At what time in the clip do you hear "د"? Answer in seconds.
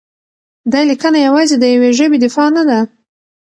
1.59-1.63